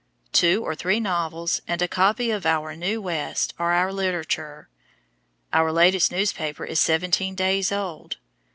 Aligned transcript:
Two 0.31 0.63
or 0.65 0.73
three 0.73 0.99
novels 0.99 1.61
and 1.67 1.79
a 1.79 1.87
copy 1.87 2.31
of 2.31 2.43
Our 2.43 2.75
New 2.75 2.99
West 2.99 3.53
are 3.59 3.71
our 3.71 3.93
literature. 3.93 4.67
Our 5.53 5.71
latest 5.71 6.11
newspaper 6.11 6.65
is 6.65 6.79
seventeen 6.79 7.35
days 7.35 7.71
old. 7.71 8.17